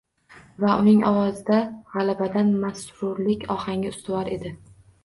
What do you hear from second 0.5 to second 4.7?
Va uning ovozida g‘alabadan masrurlik ohangi ustuvor edi.